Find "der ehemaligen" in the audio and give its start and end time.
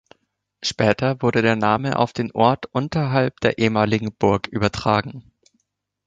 3.41-4.11